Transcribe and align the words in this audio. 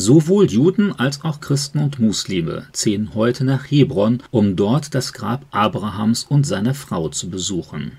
Sowohl 0.00 0.48
Juden 0.48 0.92
als 0.92 1.24
auch 1.24 1.40
Christen 1.40 1.80
und 1.80 1.98
Muslime 1.98 2.68
ziehen 2.72 3.16
heute 3.16 3.42
nach 3.42 3.68
Hebron, 3.68 4.22
um 4.30 4.54
dort 4.54 4.94
das 4.94 5.12
Grab 5.12 5.44
Abrahams 5.50 6.22
und 6.22 6.46
seiner 6.46 6.74
Frau 6.74 7.08
zu 7.08 7.28
besuchen. 7.28 7.90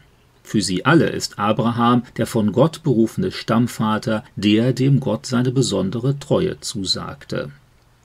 Für 0.41 0.61
sie 0.61 0.85
alle 0.85 1.09
ist 1.09 1.37
Abraham 1.37 2.03
der 2.15 2.25
von 2.25 2.53
Gott 2.53 2.83
berufene 2.83 3.33
Stammvater, 3.33 4.23
der 4.37 4.71
dem 4.71 5.01
Gott 5.01 5.25
seine 5.25 5.51
besondere 5.51 6.17
Treue 6.17 6.61
zusagte. 6.61 7.51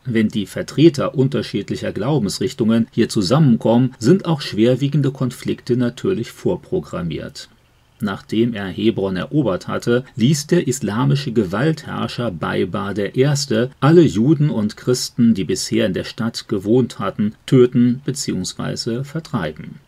Wenn 0.05 0.27
die 0.27 0.47
Vertreter 0.47 1.15
unterschiedlicher 1.15 1.93
Glaubensrichtungen 1.93 2.89
hier 2.91 3.09
zusammenkommen, 3.09 3.95
sind 4.01 4.27
auch 4.27 4.41
schwerwiegende 4.41 5.13
Konflikte 5.13 5.77
natürlich 5.77 6.33
vorprogrammiert. 6.33 7.49
Nachdem 8.01 8.55
er 8.55 8.67
Hebron 8.67 9.17
erobert 9.17 9.69
hatte, 9.69 10.05
ließ 10.17 10.49
der 10.49 10.67
islamische 10.67 11.33
Gewaltherrscher 11.33 12.31
Baibar 12.31 12.97
I. 12.99 13.27
alle 13.81 14.03
Juden 14.03 14.51
und 14.51 14.77
Christen, 14.77 15.35
die 15.35 15.45
bisher 15.45 15.87
in 15.87 15.95
der 15.95 16.05
Stadt 16.05 16.49
gewohnt 16.49 16.99
hatten, 16.99 17.35
töten 17.47 18.03
bzw. 18.05 19.05
vertreiben. 19.05 19.81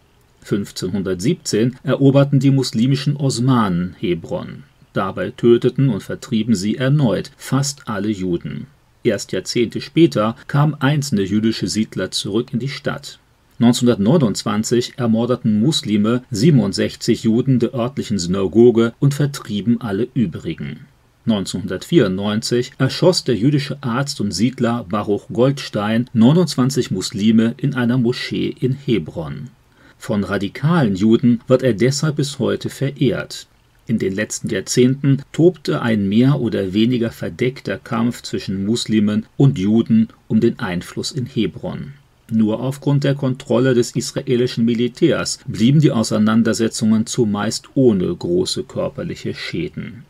1517 0.43 1.77
eroberten 1.83 2.39
die 2.39 2.53
muslimischen 2.53 3.17
Osmanen 3.17 3.97
Hebron. 3.99 4.63
Dabei 4.93 5.31
töteten 5.31 5.89
und 5.89 6.03
vertrieben 6.03 6.55
sie 6.55 6.77
erneut 6.77 7.33
fast 7.37 7.89
alle 7.89 8.09
Juden. 8.09 8.67
Erst 9.03 9.33
Jahrzehnte 9.33 9.81
später 9.81 10.37
kamen 10.47 10.75
einzelne 10.81 11.23
jüdische 11.23 11.69
Siedler 11.69 12.11
zurück 12.13 12.53
in 12.53 12.61
die 12.61 12.69
Stadt. 12.69 13.19
1929 13.59 14.95
ermordeten 14.99 15.61
Muslime 15.61 16.23
67 16.31 17.25
Juden 17.25 17.59
der 17.59 17.75
örtlichen 17.75 18.19
Synagoge 18.19 18.93
und 18.99 19.15
vertrieben 19.15 19.81
alle 19.81 20.09
übrigen. 20.13 20.87
1994 21.25 22.73
erschoss 22.79 23.25
der 23.25 23.35
jüdische 23.35 23.79
Arzt 23.81 24.21
und 24.21 24.33
Siedler 24.33 24.85
Baruch 24.89 25.29
Goldstein 25.33 26.11
29 26.13 26.91
Muslime 26.91 27.55
in 27.57 27.75
einer 27.75 27.97
Moschee 27.97 28.55
in 28.61 28.75
Hebron. 28.75 29.49
Von 29.97 30.23
radikalen 30.23 30.95
Juden 30.95 31.41
wird 31.49 31.63
er 31.63 31.73
deshalb 31.73 32.17
bis 32.17 32.39
heute 32.39 32.69
verehrt. 32.69 33.49
In 33.87 33.99
den 33.99 34.15
letzten 34.15 34.51
Jahrzehnten 34.51 35.23
tobte 35.33 35.81
ein 35.81 36.09
mehr 36.09 36.41
oder 36.41 36.75
weniger 36.75 37.11
verdeckter 37.11 37.79
Kampf 37.79 38.21
zwischen 38.23 38.67
Muslimen 38.67 39.25
und 39.39 39.59
Juden 39.59 40.09
um 40.29 40.41
den 40.41 40.59
Einfluss 40.59 41.11
in 41.11 41.25
Hebron. 41.25 41.95
Nur 42.31 42.61
aufgrund 42.61 43.05
der 43.05 43.15
Kontrolle 43.15 43.75
des 43.75 43.93
israelischen 43.95 44.65
Militärs 44.65 45.39
blieben 45.47 45.81
die 45.81 45.93
Auseinandersetzungen 45.93 47.07
zumeist 47.07 47.69
ohne 47.75 48.15
große 48.15 48.65
körperliche 48.65 49.35
Schäden. 49.35 50.05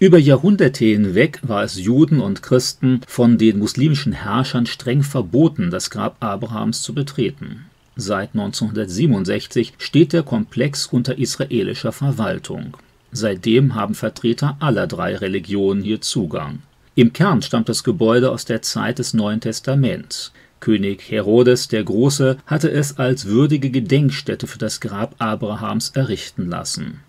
Über 0.00 0.18
Jahrhunderte 0.18 0.84
hinweg 0.84 1.38
war 1.42 1.62
es 1.62 1.78
Juden 1.78 2.20
und 2.20 2.42
Christen 2.42 3.00
von 3.06 3.38
den 3.38 3.60
muslimischen 3.60 4.12
Herrschern 4.12 4.66
streng 4.66 5.04
verboten, 5.04 5.70
das 5.70 5.90
Grab 5.90 6.16
Abrahams 6.18 6.82
zu 6.82 6.92
betreten. 6.92 7.66
Seit 7.96 8.34
1967 8.34 9.74
steht 9.78 10.12
der 10.12 10.24
Komplex 10.24 10.86
unter 10.86 11.16
israelischer 11.16 11.92
Verwaltung. 11.92 12.76
Seitdem 13.12 13.76
haben 13.76 13.94
Vertreter 13.94 14.56
aller 14.58 14.88
drei 14.88 15.14
Religionen 15.14 15.84
hier 15.84 16.00
Zugang. 16.00 16.62
Im 16.96 17.12
Kern 17.12 17.42
stammt 17.42 17.68
das 17.68 17.84
Gebäude 17.84 18.32
aus 18.32 18.44
der 18.44 18.62
Zeit 18.62 18.98
des 18.98 19.14
Neuen 19.14 19.40
Testaments. 19.40 20.32
König 20.64 21.10
Herodes 21.10 21.68
der 21.68 21.84
Große 21.84 22.38
hatte 22.46 22.70
es 22.70 22.96
als 22.96 23.26
würdige 23.26 23.68
Gedenkstätte 23.68 24.46
für 24.46 24.56
das 24.56 24.80
Grab 24.80 25.14
Abrahams 25.18 25.90
errichten 25.90 26.48
lassen. 26.48 27.00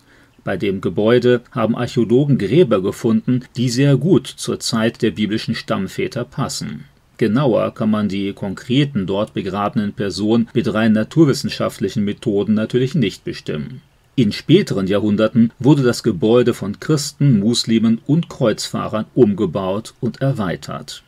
Bei 0.44 0.58
dem 0.58 0.82
Gebäude 0.82 1.40
haben 1.52 1.78
Archäologen 1.78 2.38
Gräber 2.38 2.82
gefunden, 2.82 3.46
die 3.56 3.70
sehr 3.70 3.96
gut 3.96 4.28
zur 4.28 4.60
Zeit 4.60 5.02
der 5.02 5.12
biblischen 5.12 5.56
Stammväter 5.56 6.26
passen. 6.26 6.84
Genauer 7.16 7.74
kann 7.74 7.90
man 7.90 8.10
die 8.10 8.34
konkreten 8.34 9.08
dort 9.08 9.34
begrabenen 9.34 9.94
Personen 9.94 10.50
mit 10.54 10.74
rein 10.74 10.92
naturwissenschaftlichen 10.92 12.04
Methoden 12.04 12.56
natürlich 12.56 12.94
nicht 12.94 13.24
bestimmen. 13.24 13.82
In 14.18 14.34
späteren 14.34 14.88
Jahrhunderten 14.88 15.54
wurde 15.60 15.84
das 15.84 16.04
Gebäude 16.04 16.54
von 16.54 16.82
Christen, 16.82 17.40
Muslimen 17.40 18.02
und 18.06 18.28
Kreuzfahrern 18.28 19.06
umgebaut 19.14 19.94
und 20.02 20.20
erweitert. 20.22 21.04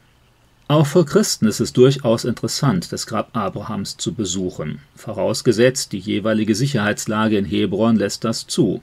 Auch 0.70 0.86
für 0.86 1.06
Christen 1.06 1.48
ist 1.48 1.62
es 1.62 1.72
durchaus 1.72 2.26
interessant, 2.26 2.92
das 2.92 3.08
Grab 3.08 3.30
Abrahams 3.38 3.96
zu 3.96 4.14
besuchen, 4.14 4.82
vorausgesetzt 4.96 5.94
die 5.94 6.00
jeweilige 6.00 6.56
Sicherheitslage 6.56 7.38
in 7.38 7.46
Hebron 7.46 7.96
lässt 7.96 8.26
das 8.26 8.48
zu. 8.48 8.82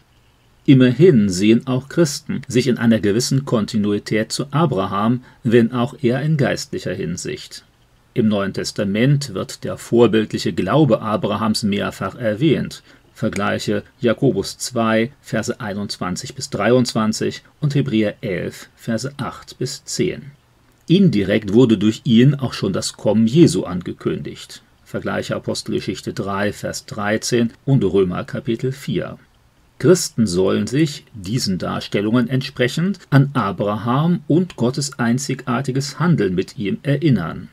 Immerhin 0.65 1.29
sehen 1.29 1.67
auch 1.67 1.91
Christen 1.91 2.41
sich 2.49 2.69
in 2.69 2.79
einer 2.79 3.01
gewissen 3.01 3.45
Kontinuität 3.45 4.33
zu 4.33 4.47
Abraham, 4.51 5.25
wenn 5.43 5.73
auch 5.73 5.95
eher 6.01 6.23
in 6.23 6.39
geistlicher 6.39 6.95
Hinsicht. 6.95 7.65
Im 8.15 8.29
Neuen 8.29 8.55
Testament 8.55 9.35
wird 9.35 9.63
der 9.63 9.77
vorbildliche 9.77 10.55
Glaube 10.55 11.03
Abrahams 11.03 11.65
mehrfach 11.65 12.15
erwähnt. 12.15 12.83
Vergleiche 13.13 13.83
Jakobus 14.01 14.57
2, 14.57 15.13
Verse 15.21 15.61
21 15.61 16.35
bis 16.35 16.49
23 16.49 17.43
und 17.61 17.75
Hebräer 17.75 18.15
11, 18.23 18.71
Verse 18.75 19.13
8 19.19 19.59
bis 19.59 19.85
10. 19.85 20.31
Indirekt 20.87 21.55
wurde 21.55 21.79
durch 21.79 22.03
ihn 22.05 22.35
auch 22.35 22.53
schon 22.53 22.75
das 22.75 22.93
Kommen 22.93 23.27
Jesu 23.27 23.65
angekündigt. 23.65 24.63
Vergleiche 24.85 25.35
Apostelgeschichte 25.35 26.13
3, 26.13 26.53
Vers 26.53 26.85
13 26.85 27.53
und 27.65 27.83
Römer 27.83 28.25
Kapitel 28.25 28.71
4. 28.71 29.19
Christen 29.79 30.27
sollen 30.27 30.67
sich, 30.67 31.05
diesen 31.15 31.57
Darstellungen 31.57 32.29
entsprechend, 32.29 32.99
an 33.09 33.31
Abraham 33.33 34.21
und 34.29 34.57
Gottes 34.57 34.99
einzigartiges 34.99 35.99
Handeln 35.99 36.35
mit 36.35 36.59
ihm 36.59 36.79
erinnern. 36.83 37.49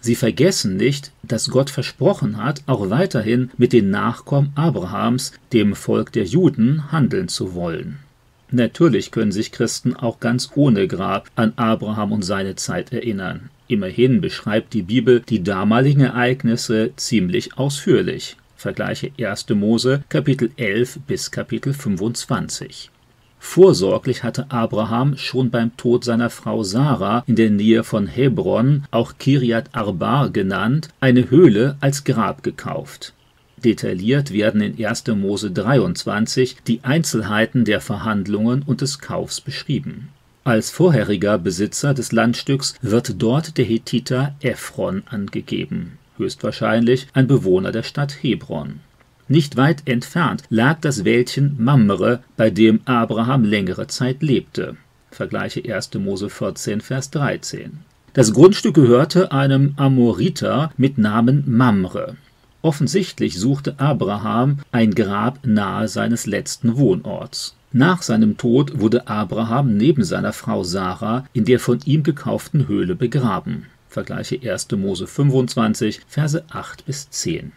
Sie 0.00 0.14
vergessen 0.14 0.76
nicht, 0.76 1.10
dass 1.24 1.50
Gott 1.50 1.70
versprochen 1.70 2.36
hat, 2.36 2.62
auch 2.66 2.88
weiterhin 2.88 3.50
mit 3.56 3.72
den 3.72 3.90
Nachkommen 3.90 4.52
Abrahams, 4.54 5.32
dem 5.52 5.74
Volk 5.74 6.12
der 6.12 6.24
Juden, 6.24 6.92
handeln 6.92 7.26
zu 7.26 7.54
wollen. 7.54 7.98
Natürlich 8.50 9.10
können 9.10 9.32
sich 9.32 9.50
Christen 9.50 9.96
auch 9.96 10.20
ganz 10.20 10.50
ohne 10.54 10.86
Grab 10.86 11.30
an 11.34 11.52
Abraham 11.56 12.12
und 12.12 12.22
seine 12.22 12.54
Zeit 12.54 12.92
erinnern. 12.92 13.50
Immerhin 13.68 14.20
beschreibt 14.20 14.72
die 14.74 14.82
Bibel 14.82 15.20
die 15.20 15.42
damaligen 15.42 16.02
Ereignisse 16.02 16.92
ziemlich 16.96 17.58
ausführlich. 17.58 18.36
Vergleiche 18.56 19.10
1. 19.18 19.48
Mose 19.50 20.04
Kapitel 20.08 20.50
11 20.56 21.00
bis 21.06 21.30
Kapitel 21.30 21.74
25. 21.74 22.90
Vorsorglich 23.38 24.22
hatte 24.22 24.50
Abraham 24.50 25.16
schon 25.16 25.50
beim 25.50 25.76
Tod 25.76 26.04
seiner 26.04 26.30
Frau 26.30 26.62
Sarah 26.62 27.22
in 27.26 27.36
der 27.36 27.50
Nähe 27.50 27.84
von 27.84 28.06
Hebron, 28.06 28.84
auch 28.90 29.14
Kiriat 29.18 29.70
Arbar 29.72 30.30
genannt, 30.30 30.88
eine 31.00 31.30
Höhle 31.30 31.76
als 31.80 32.04
Grab 32.04 32.42
gekauft. 32.42 33.12
Detailliert 33.64 34.32
werden 34.32 34.60
in 34.60 34.84
1. 34.84 35.06
Mose 35.08 35.50
23 35.50 36.56
die 36.66 36.80
Einzelheiten 36.82 37.64
der 37.64 37.80
Verhandlungen 37.80 38.62
und 38.62 38.80
des 38.80 38.98
Kaufs 38.98 39.40
beschrieben. 39.40 40.08
Als 40.44 40.70
vorheriger 40.70 41.38
Besitzer 41.38 41.92
des 41.92 42.12
Landstücks 42.12 42.74
wird 42.80 43.20
dort 43.20 43.58
der 43.58 43.64
Hethiter 43.64 44.36
Ephron 44.40 45.02
angegeben, 45.06 45.98
höchstwahrscheinlich 46.18 47.08
ein 47.14 47.26
Bewohner 47.26 47.72
der 47.72 47.82
Stadt 47.82 48.22
Hebron. 48.22 48.80
Nicht 49.28 49.56
weit 49.56 49.82
entfernt 49.88 50.44
lag 50.50 50.78
das 50.80 51.04
Wäldchen 51.04 51.56
Mamre, 51.58 52.22
bei 52.36 52.50
dem 52.50 52.80
Abraham 52.84 53.42
längere 53.42 53.88
Zeit 53.88 54.22
lebte. 54.22 54.76
Vergleiche 55.10 55.62
1. 55.64 55.94
Mose 55.94 56.30
14, 56.30 56.80
Vers 56.80 57.10
13. 57.10 57.78
Das 58.12 58.32
Grundstück 58.32 58.74
gehörte 58.74 59.32
einem 59.32 59.74
Amoriter 59.76 60.70
mit 60.76 60.96
Namen 60.96 61.42
Mamre. 61.46 62.16
Offensichtlich 62.66 63.38
suchte 63.38 63.78
Abraham 63.78 64.58
ein 64.72 64.92
Grab 64.92 65.38
nahe 65.46 65.86
seines 65.86 66.26
letzten 66.26 66.76
Wohnorts. 66.76 67.54
Nach 67.70 68.02
seinem 68.02 68.38
Tod 68.38 68.80
wurde 68.80 69.06
Abraham 69.06 69.76
neben 69.76 70.02
seiner 70.02 70.32
Frau 70.32 70.64
Sarah 70.64 71.26
in 71.32 71.44
der 71.44 71.60
von 71.60 71.78
ihm 71.84 72.02
gekauften 72.02 72.66
Höhle 72.66 72.96
begraben. 72.96 73.66
Vergleiche 73.88 74.40
1. 74.42 74.72
Mose 74.72 75.06
25, 75.06 76.00
Verse 76.08 76.44
8 76.50 76.84
bis 76.86 77.08
10. 77.08 77.52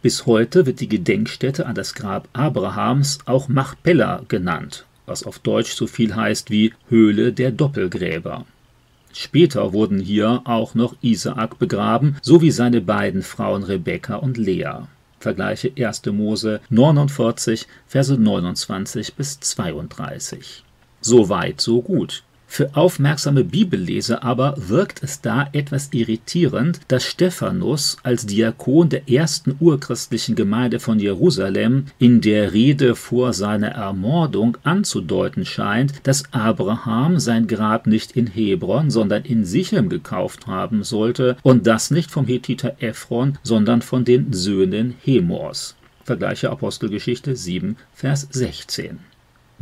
Bis 0.00 0.24
heute 0.24 0.64
wird 0.64 0.80
die 0.80 0.88
Gedenkstätte 0.88 1.66
an 1.66 1.74
das 1.74 1.92
Grab 1.92 2.26
Abrahams 2.32 3.18
auch 3.26 3.48
Machpella 3.48 4.22
genannt, 4.28 4.86
was 5.04 5.24
auf 5.24 5.38
Deutsch 5.38 5.74
so 5.74 5.86
viel 5.86 6.16
heißt 6.16 6.50
wie 6.50 6.72
Höhle 6.88 7.34
der 7.34 7.50
Doppelgräber. 7.50 8.46
Später 9.12 9.72
wurden 9.72 10.00
hier 10.00 10.42
auch 10.44 10.74
noch 10.74 10.94
Isaak 11.00 11.58
begraben, 11.58 12.16
sowie 12.22 12.50
seine 12.50 12.80
beiden 12.80 13.22
Frauen 13.22 13.62
Rebekka 13.62 14.16
und 14.16 14.36
Lea. 14.36 14.86
Vergleiche 15.18 15.72
1. 15.78 16.06
Mose 16.06 16.60
49, 16.70 17.66
Verse 17.86 18.14
29 18.14 19.14
bis 19.14 19.38
32. 19.40 20.64
So 21.00 21.28
weit, 21.28 21.60
so 21.60 21.82
gut. 21.82 22.22
Für 22.52 22.74
aufmerksame 22.74 23.44
Bibelleser 23.44 24.24
aber 24.24 24.56
wirkt 24.58 25.04
es 25.04 25.20
da 25.20 25.48
etwas 25.52 25.90
irritierend, 25.92 26.80
dass 26.88 27.04
Stephanus 27.04 27.98
als 28.02 28.26
Diakon 28.26 28.88
der 28.88 29.08
ersten 29.08 29.54
urchristlichen 29.60 30.34
Gemeinde 30.34 30.80
von 30.80 30.98
Jerusalem 30.98 31.84
in 32.00 32.20
der 32.20 32.52
Rede 32.52 32.96
vor 32.96 33.34
seiner 33.34 33.68
Ermordung 33.68 34.56
anzudeuten 34.64 35.46
scheint, 35.46 35.92
dass 36.02 36.24
Abraham 36.32 37.20
sein 37.20 37.46
Grab 37.46 37.86
nicht 37.86 38.16
in 38.16 38.26
Hebron, 38.26 38.90
sondern 38.90 39.22
in 39.22 39.44
Sichem 39.44 39.88
gekauft 39.88 40.48
haben 40.48 40.82
sollte 40.82 41.36
und 41.44 41.68
das 41.68 41.92
nicht 41.92 42.10
vom 42.10 42.26
Hethiter 42.26 42.74
Ephron, 42.80 43.38
sondern 43.44 43.80
von 43.80 44.04
den 44.04 44.32
Söhnen 44.32 44.96
Hemors. 45.04 45.76
Vergleiche 46.02 46.50
Apostelgeschichte 46.50 47.36
7, 47.36 47.76
Vers 47.94 48.26
16. 48.28 48.98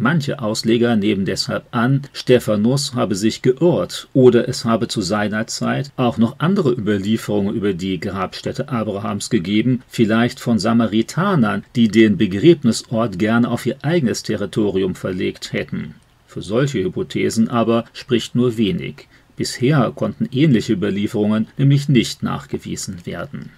Manche 0.00 0.38
Ausleger 0.38 0.94
nehmen 0.94 1.24
deshalb 1.24 1.64
an, 1.72 2.02
Stephanus 2.12 2.94
habe 2.94 3.16
sich 3.16 3.42
geirrt 3.42 4.06
oder 4.12 4.48
es 4.48 4.64
habe 4.64 4.86
zu 4.86 5.02
seiner 5.02 5.48
Zeit 5.48 5.90
auch 5.96 6.18
noch 6.18 6.36
andere 6.38 6.70
Überlieferungen 6.72 7.52
über 7.52 7.72
die 7.72 7.98
Grabstätte 7.98 8.68
Abrahams 8.68 9.28
gegeben, 9.28 9.82
vielleicht 9.88 10.38
von 10.38 10.60
Samaritanern, 10.60 11.64
die 11.74 11.88
den 11.88 12.16
Begräbnisort 12.16 13.18
gerne 13.18 13.50
auf 13.50 13.66
ihr 13.66 13.78
eigenes 13.82 14.22
Territorium 14.22 14.94
verlegt 14.94 15.52
hätten. 15.52 15.96
Für 16.28 16.42
solche 16.42 16.78
Hypothesen 16.78 17.48
aber 17.48 17.84
spricht 17.92 18.36
nur 18.36 18.56
wenig. 18.56 19.08
Bisher 19.34 19.90
konnten 19.96 20.28
ähnliche 20.30 20.74
Überlieferungen 20.74 21.48
nämlich 21.56 21.88
nicht 21.88 22.22
nachgewiesen 22.22 23.04
werden. 23.04 23.50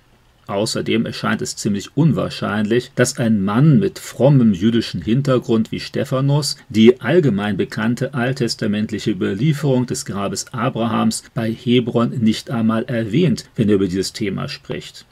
Außerdem 0.50 1.06
erscheint 1.06 1.42
es 1.42 1.54
ziemlich 1.54 1.96
unwahrscheinlich, 1.96 2.90
dass 2.96 3.18
ein 3.18 3.40
Mann 3.40 3.78
mit 3.78 4.00
frommem 4.00 4.52
jüdischen 4.52 5.00
Hintergrund 5.00 5.70
wie 5.70 5.78
Stephanus 5.78 6.56
die 6.68 7.00
allgemein 7.00 7.56
bekannte 7.56 8.14
alttestamentliche 8.14 9.12
Überlieferung 9.12 9.86
des 9.86 10.04
Grabes 10.04 10.52
Abrahams 10.52 11.22
bei 11.34 11.52
Hebron 11.52 12.18
nicht 12.18 12.50
einmal 12.50 12.82
erwähnt, 12.86 13.48
wenn 13.54 13.68
er 13.68 13.76
über 13.76 13.86
dieses 13.86 14.12
Thema 14.12 14.48
spricht. 14.48 15.06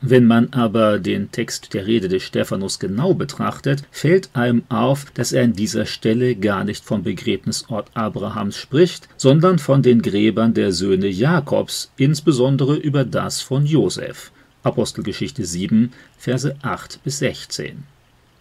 Wenn 0.00 0.26
man 0.26 0.52
aber 0.52 0.98
den 0.98 1.30
Text 1.30 1.72
der 1.72 1.86
Rede 1.86 2.08
des 2.08 2.24
Stephanus 2.24 2.80
genau 2.80 3.14
betrachtet, 3.14 3.84
fällt 3.92 4.30
einem 4.32 4.64
auf, 4.70 5.12
dass 5.14 5.30
er 5.30 5.44
an 5.44 5.52
dieser 5.52 5.86
Stelle 5.86 6.34
gar 6.34 6.64
nicht 6.64 6.84
vom 6.84 7.04
Begräbnisort 7.04 7.90
Abrahams 7.94 8.56
spricht, 8.56 9.08
sondern 9.16 9.60
von 9.60 9.82
den 9.82 10.02
Gräbern 10.02 10.52
der 10.52 10.72
Söhne 10.72 11.06
Jakobs, 11.06 11.92
insbesondere 11.96 12.74
über 12.74 13.04
das 13.04 13.40
von 13.40 13.64
Josef. 13.66 14.32
Apostelgeschichte 14.62 15.44
7, 15.44 15.92
Verse 16.18 16.56
8 16.62 17.02
bis 17.02 17.18
16. 17.18 17.84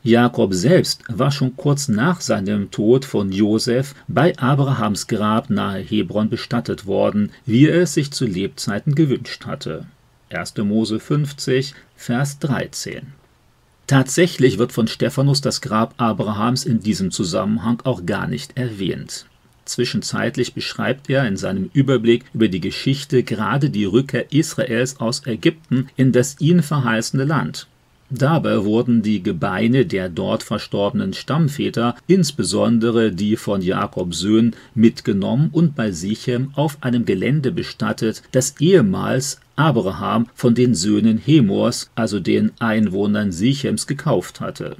Jakob 0.03 0.53
selbst 0.53 1.03
war 1.09 1.29
schon 1.29 1.57
kurz 1.57 1.89
nach 1.89 2.21
seinem 2.21 2.71
Tod 2.71 3.03
von 3.03 3.31
Josef 3.31 3.95
bei 4.07 4.37
Abrahams 4.37 5.07
Grab 5.07 5.49
nahe 5.49 5.81
Hebron 5.81 6.29
bestattet 6.29 6.85
worden, 6.85 7.31
wie 7.45 7.67
er 7.67 7.81
es 7.81 7.93
sich 7.95 8.11
zu 8.11 8.25
Lebzeiten 8.25 8.95
gewünscht 8.95 9.45
hatte. 9.45 9.87
1. 10.29 10.57
Mose 10.59 10.99
50, 10.99 11.73
Vers 11.95 12.39
13. 12.39 13.13
Tatsächlich 13.87 14.57
wird 14.57 14.71
von 14.71 14.87
Stephanus 14.87 15.41
das 15.41 15.61
Grab 15.61 15.95
Abrahams 15.97 16.63
in 16.63 16.79
diesem 16.79 17.11
Zusammenhang 17.11 17.81
auch 17.83 18.05
gar 18.05 18.27
nicht 18.27 18.55
erwähnt. 18.55 19.25
Zwischenzeitlich 19.69 20.55
beschreibt 20.55 21.09
er 21.09 21.27
in 21.27 21.37
seinem 21.37 21.69
Überblick 21.73 22.25
über 22.33 22.47
die 22.47 22.59
Geschichte 22.59 23.21
gerade 23.21 23.69
die 23.69 23.85
Rückkehr 23.85 24.31
Israels 24.31 24.99
aus 24.99 25.27
Ägypten 25.27 25.89
in 25.95 26.11
das 26.11 26.37
ihnen 26.39 26.63
verheißene 26.63 27.23
Land. 27.23 27.67
Dabei 28.09 28.65
wurden 28.65 29.03
die 29.03 29.21
Gebeine 29.21 29.85
der 29.85 30.09
dort 30.09 30.41
verstorbenen 30.41 31.13
Stammväter, 31.13 31.95
insbesondere 32.07 33.11
die 33.11 33.35
von 33.35 33.61
Jakobs 33.61 34.17
Söhnen, 34.17 34.55
mitgenommen 34.73 35.49
und 35.51 35.75
bei 35.75 35.91
Sichem 35.91 36.49
auf 36.55 36.79
einem 36.81 37.05
Gelände 37.05 37.51
bestattet, 37.51 38.23
das 38.31 38.55
ehemals 38.59 39.39
Abraham 39.55 40.25
von 40.33 40.55
den 40.55 40.73
Söhnen 40.73 41.19
Hemors, 41.19 41.91
also 41.93 42.19
den 42.19 42.51
Einwohnern 42.57 43.31
Sichems, 43.31 43.85
gekauft 43.85 44.39
hatte. 44.39 44.77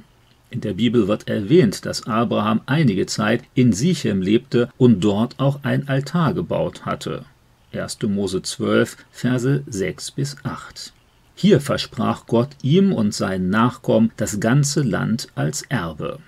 In 0.50 0.60
der 0.60 0.74
Bibel 0.74 1.06
wird 1.06 1.28
erwähnt, 1.28 1.86
dass 1.86 2.08
Abraham 2.08 2.60
einige 2.66 3.06
Zeit 3.06 3.44
in 3.54 3.72
Sichem 3.72 4.20
lebte 4.20 4.68
und 4.78 5.00
dort 5.00 5.38
auch 5.38 5.60
ein 5.62 5.88
Altar 5.88 6.34
gebaut 6.34 6.84
hatte. 6.84 7.24
1. 7.72 8.02
Mose 8.02 8.42
12, 8.42 8.96
Verse 9.12 9.62
6 9.66 10.10
bis 10.10 10.36
8. 10.42 10.92
Hier 11.36 11.60
versprach 11.60 12.26
Gott 12.26 12.50
ihm 12.62 12.92
und 12.92 13.14
seinen 13.14 13.48
Nachkommen 13.48 14.10
das 14.16 14.40
ganze 14.40 14.82
Land 14.82 15.28
als 15.36 15.62
Erbe. 15.62 16.18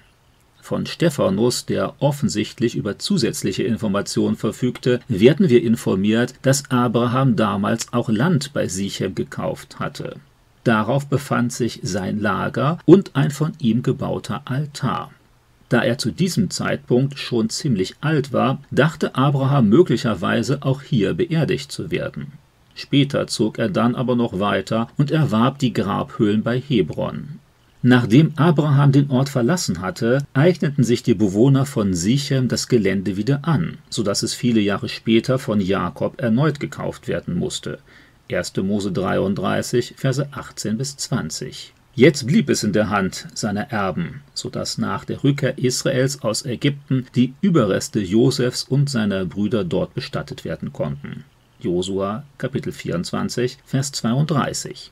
Von 0.61 0.87
Stephanus, 0.87 1.67
der 1.67 1.95
offensichtlich 1.99 2.77
über 2.77 2.97
zusätzliche 2.97 3.65
Informationen 3.65 4.37
verfügte, 4.37 5.01
werden 5.09 5.49
wir 5.49 5.65
informiert, 5.65 6.35
dass 6.43 6.71
Abraham 6.71 7.35
damals 7.35 7.93
auch 7.93 8.09
Land 8.09 8.53
bei 8.53 8.69
Sichem 8.69 9.17
gekauft 9.17 9.81
hatte. 9.81 10.21
Darauf 10.65 11.07
befand 11.07 11.53
sich 11.53 11.81
sein 11.83 12.21
Lager 12.21 12.79
und 12.85 13.15
ein 13.15 13.31
von 13.31 13.53
ihm 13.59 13.83
gebauter 13.83 14.43
Altar. 14.45 15.11
Da 15.69 15.83
er 15.83 15.97
zu 15.97 16.11
diesem 16.11 16.51
Zeitpunkt 16.51 17.19
schon 17.19 17.49
ziemlich 17.49 17.97
alt 18.01 18.33
war, 18.33 18.63
dachte 18.71 19.15
Abraham 19.15 19.71
möglicherweise 19.71 20.63
auch 20.63 20.83
hier 20.83 21.15
beerdigt 21.15 21.73
zu 21.73 21.91
werden. 21.91 22.33
Später 22.75 23.27
zog 23.27 23.59
er 23.59 23.69
dann 23.69 23.95
aber 23.95 24.15
noch 24.15 24.39
weiter 24.39 24.89
und 24.97 25.11
erwarb 25.11 25.59
die 25.59 25.73
Grabhöhlen 25.73 26.43
bei 26.43 26.61
Hebron. 26.61 27.39
Nachdem 27.85 28.33
Abraham 28.37 28.93
den 28.93 29.11
Ort 29.11 29.29
verlassen 29.29 29.81
hatte, 29.81 30.25
eigneten 30.35 30.85
sich 30.85 31.03
die 31.03 31.15
Bewohner 31.15 31.67
von 31.67 31.95
Sichem 31.95 32.47
das 32.47 32.69
Gelände 32.69 33.17
wieder 33.17 33.41
an, 33.43 33.79
so 33.91 34.05
dass 34.05 34.23
es 34.23 34.35
viele 34.35 34.61
Jahre 34.61 34.89
später 34.89 35.39
von 35.39 35.61
Jakob 35.61 36.21
erneut 36.21 36.61
gekauft 36.61 37.09
werden 37.09 37.35
musste. 37.35 37.79
1. 38.31 38.57
Mose 38.59 38.93
33, 38.93 39.95
Verse 39.97 40.29
18 40.31 40.79
bis 40.79 40.97
20. 40.97 41.73
Jetzt 41.95 42.27
blieb 42.27 42.49
es 42.49 42.65
in 42.65 42.73
der 42.73 42.89
Hand 42.89 43.29
seiner 43.35 43.71
Erben, 43.71 44.23
so 44.33 44.49
dass 44.49 44.79
nach 44.79 45.05
der 45.05 45.23
Rückkehr 45.23 45.59
Israels 45.59 46.23
aus 46.23 46.45
Ägypten 46.47 47.07
die 47.15 47.35
Überreste 47.43 48.01
Josefs 48.01 48.65
und 48.65 48.89
seiner 48.89 49.27
Brüder 49.27 49.63
dort 49.65 49.93
bestattet 49.95 50.45
werden 50.45 50.73
konnten. 50.73 51.25
Josua 51.61 52.25
Kapitel 52.39 52.73
24, 52.73 53.59
Vers 53.65 53.93
32. 53.93 54.91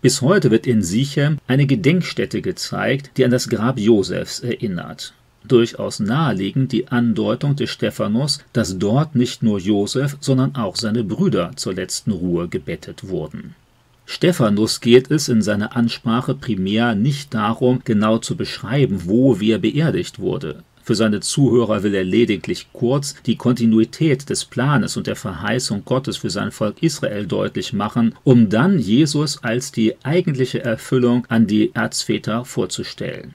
Bis 0.00 0.22
heute 0.22 0.50
wird 0.50 0.66
in 0.66 0.82
Sichem 0.82 1.38
eine 1.46 1.66
Gedenkstätte 1.66 2.42
gezeigt, 2.42 3.12
die 3.16 3.24
an 3.24 3.30
das 3.30 3.48
Grab 3.48 3.78
Josefs 3.78 4.40
erinnert 4.40 5.14
durchaus 5.46 6.00
naheliegend 6.00 6.72
die 6.72 6.88
Andeutung 6.88 7.56
des 7.56 7.70
Stephanus, 7.70 8.40
dass 8.52 8.78
dort 8.78 9.14
nicht 9.14 9.42
nur 9.42 9.58
Josef, 9.58 10.16
sondern 10.20 10.54
auch 10.54 10.76
seine 10.76 11.04
Brüder 11.04 11.52
zur 11.56 11.74
letzten 11.74 12.12
Ruhe 12.12 12.48
gebettet 12.48 13.08
wurden. 13.08 13.54
Stephanus 14.06 14.80
geht 14.80 15.10
es 15.10 15.28
in 15.28 15.40
seiner 15.40 15.76
Ansprache 15.76 16.34
primär 16.34 16.94
nicht 16.94 17.32
darum, 17.32 17.80
genau 17.84 18.18
zu 18.18 18.36
beschreiben, 18.36 19.02
wo 19.06 19.40
wer 19.40 19.58
beerdigt 19.58 20.18
wurde. 20.18 20.62
Für 20.82 20.94
seine 20.94 21.20
Zuhörer 21.20 21.82
will 21.82 21.94
er 21.94 22.04
lediglich 22.04 22.66
kurz 22.74 23.14
die 23.24 23.36
Kontinuität 23.36 24.28
des 24.28 24.44
Planes 24.44 24.98
und 24.98 25.06
der 25.06 25.16
Verheißung 25.16 25.82
Gottes 25.86 26.18
für 26.18 26.28
sein 26.28 26.50
Volk 26.50 26.82
Israel 26.82 27.26
deutlich 27.26 27.72
machen, 27.72 28.14
um 28.22 28.50
dann 28.50 28.78
Jesus 28.78 29.42
als 29.42 29.72
die 29.72 29.94
eigentliche 30.04 30.62
Erfüllung 30.62 31.24
an 31.30 31.46
die 31.46 31.74
Erzväter 31.74 32.44
vorzustellen. 32.44 33.34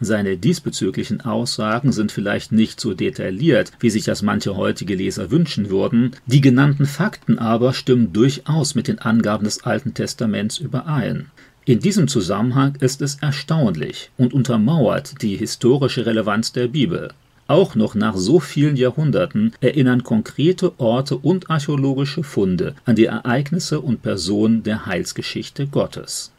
Seine 0.00 0.36
diesbezüglichen 0.36 1.20
Aussagen 1.20 1.92
sind 1.92 2.12
vielleicht 2.12 2.52
nicht 2.52 2.80
so 2.80 2.94
detailliert, 2.94 3.72
wie 3.78 3.90
sich 3.90 4.04
das 4.04 4.22
manche 4.22 4.56
heutige 4.56 4.94
Leser 4.94 5.30
wünschen 5.30 5.70
würden, 5.70 6.12
die 6.26 6.40
genannten 6.40 6.86
Fakten 6.86 7.38
aber 7.38 7.72
stimmen 7.72 8.12
durchaus 8.12 8.74
mit 8.74 8.88
den 8.88 8.98
Angaben 8.98 9.44
des 9.44 9.64
Alten 9.64 9.94
Testaments 9.94 10.58
überein. 10.58 11.30
In 11.64 11.80
diesem 11.80 12.08
Zusammenhang 12.08 12.76
ist 12.80 13.00
es 13.00 13.16
erstaunlich 13.22 14.10
und 14.18 14.34
untermauert 14.34 15.22
die 15.22 15.36
historische 15.36 16.04
Relevanz 16.04 16.52
der 16.52 16.68
Bibel. 16.68 17.10
Auch 17.46 17.74
noch 17.74 17.94
nach 17.94 18.16
so 18.16 18.40
vielen 18.40 18.76
Jahrhunderten 18.76 19.52
erinnern 19.60 20.02
konkrete 20.02 20.78
Orte 20.78 21.16
und 21.16 21.50
archäologische 21.50 22.22
Funde 22.22 22.74
an 22.84 22.96
die 22.96 23.06
Ereignisse 23.06 23.80
und 23.80 24.02
Personen 24.02 24.62
der 24.62 24.84
Heilsgeschichte 24.86 25.66
Gottes. 25.66 26.33